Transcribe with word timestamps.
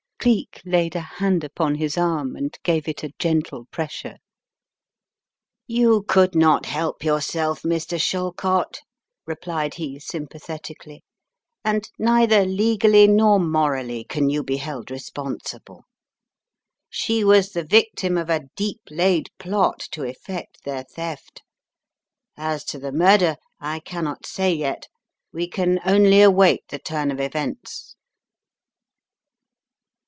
Cleek 0.23 0.61
laid 0.63 0.95
a 0.95 0.99
hand 0.99 1.43
upon 1.43 1.73
his 1.73 1.97
arm 1.97 2.35
and 2.35 2.55
gave 2.61 2.87
it 2.87 3.01
a 3.03 3.11
gentle 3.17 3.65
pressure. 3.71 4.17
"You 5.65 6.03
could 6.03 6.35
not 6.35 6.67
help 6.67 7.03
yourself, 7.03 7.63
Mr. 7.63 7.99
Shallcott," 7.99 8.81
replied 9.25 9.73
he, 9.73 9.97
sympathetically, 9.99 11.03
"and 11.65 11.89
neither 11.97 12.45
legally 12.45 13.07
nor 13.07 13.39
morally 13.39 14.03
can 14.03 14.29
you 14.29 14.43
be 14.43 14.57
held 14.57 14.91
responsible. 14.91 15.85
She 16.91 17.23
was 17.23 17.53
the 17.53 17.63
victim 17.65 18.15
of 18.15 18.29
a 18.29 18.43
deep 18.55 18.81
laid 18.91 19.31
plot 19.39 19.79
to 19.89 20.03
effect 20.03 20.63
their 20.65 20.83
theft. 20.83 21.41
As 22.37 22.63
to 22.65 22.77
the 22.77 22.91
murder, 22.91 23.37
I 23.59 23.79
cannot 23.79 24.27
say 24.27 24.53
yet. 24.53 24.87
We 25.33 25.47
can 25.49 25.79
only 25.83 26.21
await 26.21 26.67
the 26.67 26.77
turn 26.77 27.09
of 27.09 27.19
events." 27.19 27.95